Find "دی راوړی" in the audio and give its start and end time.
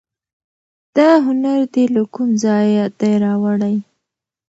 2.99-3.75